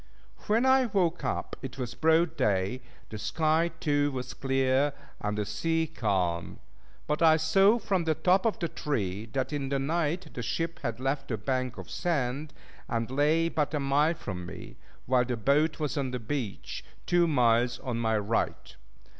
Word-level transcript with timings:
When 0.47 0.65
I 0.65 0.87
woke 0.87 1.23
up 1.23 1.55
it 1.61 1.77
was 1.77 1.93
broad 1.93 2.35
day; 2.35 2.81
the 3.09 3.19
sky 3.19 3.67
too 3.79 4.11
was 4.11 4.33
clear 4.33 4.93
and 5.19 5.37
the 5.37 5.45
sea 5.45 5.85
calm. 5.85 6.57
But 7.05 7.21
I 7.21 7.37
saw 7.37 7.77
from 7.77 8.05
the 8.05 8.15
top 8.15 8.47
of 8.47 8.57
the 8.57 8.67
tree 8.67 9.27
that 9.33 9.53
in 9.53 9.69
the 9.69 9.77
night 9.77 10.33
the 10.33 10.41
ship 10.41 10.79
had 10.81 10.99
left 10.99 11.27
the 11.27 11.37
bank 11.37 11.77
of 11.77 11.87
sand, 11.91 12.51
and 12.87 13.11
lay 13.11 13.47
but 13.47 13.75
a 13.75 13.79
mile 13.79 14.15
from 14.15 14.43
me; 14.47 14.75
while 15.05 15.23
the 15.25 15.37
boat 15.37 15.79
was 15.79 15.95
on 15.99 16.09
the 16.09 16.17
beach, 16.19 16.83
two 17.05 17.27
miles 17.27 17.77
on 17.77 17.99
my 17.99 18.17
right. 18.17 18.77